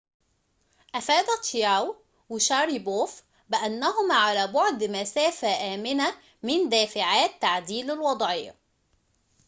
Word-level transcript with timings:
أفاد 0.95 1.25
تشياو 1.41 1.95
وشاريبوف 2.29 3.23
بأنهما 3.49 4.15
على 4.15 4.47
بعد 4.47 4.83
مسافةٍ 4.83 5.47
آمنةٍ 5.73 6.13
من 6.43 6.69
دافعات 6.69 7.41
تعديل 7.41 7.91
الوضعية 7.91 8.55